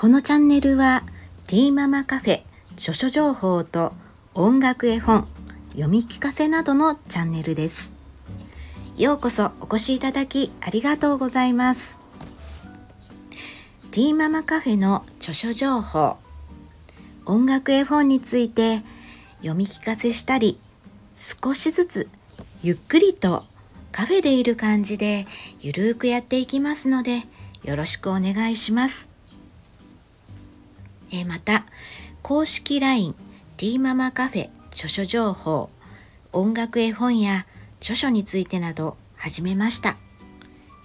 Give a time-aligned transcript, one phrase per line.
[0.00, 1.02] このチャンネルは
[1.46, 2.40] ティーママカフェ
[2.78, 3.92] 書書情報と
[4.32, 5.28] 音楽絵本
[5.72, 7.92] 読み聞かせなどのチャンネルです
[8.96, 12.00] ようこそお越しいただきありがとうございます
[13.90, 16.16] ティーママカフェの著書情報
[17.26, 18.80] 音楽絵本について
[19.40, 20.58] 読み聞かせしたり
[21.12, 22.08] 少しずつ
[22.62, 23.44] ゆっくりと
[23.92, 25.26] カフェでいる感じで
[25.60, 27.24] ゆるーくやっていきますので
[27.64, 29.19] よろしくお願いします。
[31.10, 31.66] えまた
[32.22, 33.14] 公式 LINE
[33.56, 35.70] ティーママカフェ著書情報
[36.32, 37.46] 音楽絵本や
[37.80, 39.96] 著書についてなど始めました。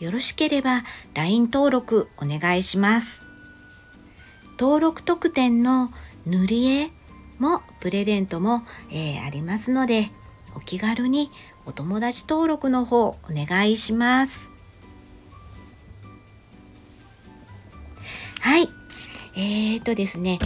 [0.00, 0.82] よろしければ
[1.14, 3.22] LINE 登録お願いします。
[4.58, 5.90] 登録特典の
[6.26, 6.90] 塗り絵
[7.38, 10.10] もプレゼントも、えー、ありますので
[10.54, 11.30] お気軽に
[11.66, 14.53] お友達登録の方お願いします。
[19.36, 20.38] えーとですね。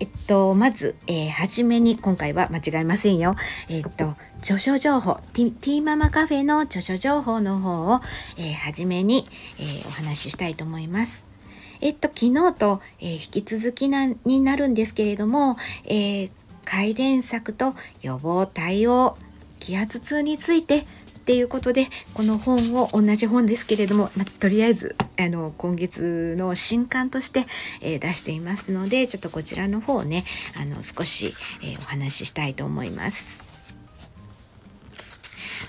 [0.00, 3.34] えっと、まず、えー、はじめに、今回は間違いませんよ。
[3.68, 8.00] えっと、著書情報、ティティーママカフェの著書情報の方を、
[8.36, 9.26] えー、はじめに、
[9.58, 11.24] えー、お話ししたいと思います。
[11.80, 16.30] えっと、昨日と、えー、引き続きな、になるんですけれども、えー、
[16.64, 19.16] 改善策と予防対応
[19.60, 20.86] 気圧痛について
[21.28, 27.44] っていうことでこの本を同じ本ですけれども、まとりあえずあの今月の新刊として、
[27.82, 30.24] えー、出していますのでちょっとこちらの方をね
[30.58, 33.44] あの少し、えー、お話ししたいと思います。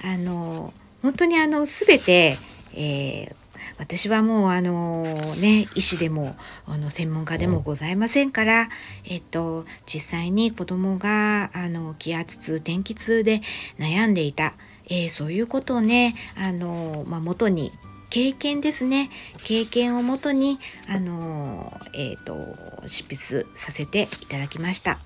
[0.02, 2.38] あの本当にあの全て、
[2.74, 3.36] えー、
[3.80, 5.04] 私はもうあの
[5.36, 6.38] ね医師でも
[6.68, 8.70] あの専門家でもございませんから、
[9.04, 13.42] えっと、実際に子供があの気圧痛天気痛で
[13.78, 14.54] 悩んでいた、
[14.90, 17.72] えー、そういうことをねあの、まあ、元に
[18.10, 19.10] 経験ですね
[19.44, 25.00] 経験をもとにあの、えーと、執筆させていただきました。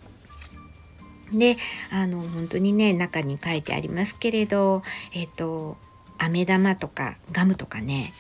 [1.34, 1.58] で
[1.92, 4.84] あの本当にね中に書いてありますけれど
[5.14, 5.78] えっ、ー、と
[6.20, 8.14] 飴玉とかガムとかね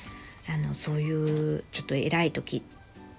[0.50, 2.63] あのそういうちょっと偉い時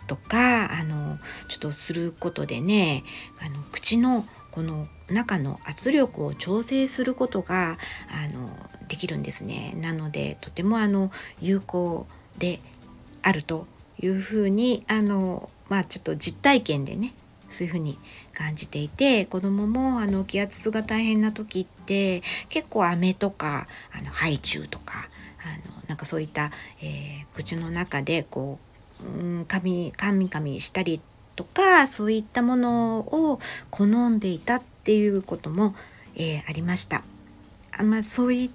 [0.06, 1.18] とかあの
[1.48, 3.04] ちょっとすることでね
[3.40, 7.76] あの口のこの中の圧力を調整することが
[8.08, 8.48] あの
[8.86, 9.74] できるんですね。
[9.80, 11.10] なのでとてもあの
[11.40, 12.06] 有効
[12.38, 12.60] で
[13.20, 13.66] あると
[14.00, 17.14] いうふうにあのまあちょっと実体験でね
[17.48, 17.98] そういうふうに
[18.32, 25.08] 感じていて子供もあの気圧が大変な時って結構飴とかあのハイチュウとか
[25.42, 28.60] あのなんかそういった、えー、口の中でこ
[29.02, 31.00] う、うん、かみかみかみしたり
[31.36, 33.40] とかそういったものを
[33.70, 35.74] 好んでいたっていうことも、
[36.16, 37.02] えー、ありました。
[37.76, 38.50] あまあ、そういっ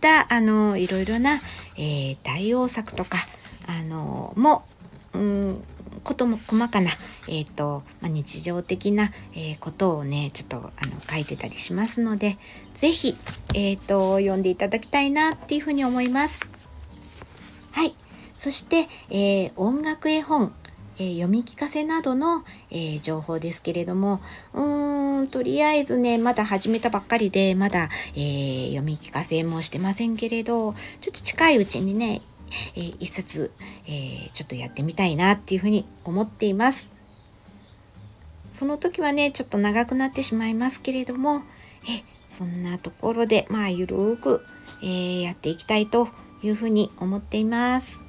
[0.00, 1.40] たあのいろいろな、
[1.76, 3.18] えー、対応策とか
[3.66, 4.64] あのも、
[5.12, 5.64] うん、
[6.02, 6.90] ことも細かな、
[7.28, 12.36] えーとまあ、日常的な、えー、ことをねちょっとあの書いてたりしますので
[12.74, 13.16] 是非、
[13.54, 16.48] えーと読んでいただきたいなっていうふうに思います。
[17.70, 17.94] はい。
[18.36, 20.52] そして、えー、音楽絵本、
[20.98, 24.20] えー、読み聞かせなどの、えー、情報ですけれども、
[24.52, 32.22] うーん、とりあえずね、まだ始めたばっかりで、まだ、え読み聞かせもしてませんけれど、ちょっと近いうちにね、
[32.76, 33.50] え一冊、
[33.86, 36.92] えちょっとやってみたいなっていうふうに思っています。
[38.52, 41.42] その時はね、ちょっと長くなってしまいますけれども、
[41.88, 44.44] えそんなところで、まあ、ゆるーく、
[44.82, 46.08] えやっていきたいと
[46.42, 48.04] いうふうに思っています。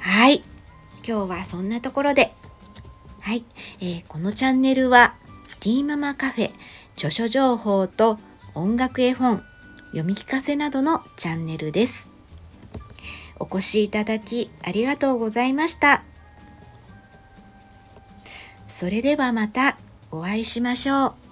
[0.00, 0.42] はい。
[1.10, 2.32] 今日はそんなところで。
[3.18, 3.42] はい。
[3.80, 5.14] えー、このチャンネルは、
[5.58, 6.52] ティーママカフェ、
[6.94, 8.16] 著書情報と
[8.54, 9.42] 音楽絵本、
[9.86, 12.08] 読み聞かせなどのチャンネルです。
[13.40, 16.04] お越しいただきありがとうございました。
[18.68, 19.78] それではまた
[20.12, 21.29] お会いしましょう。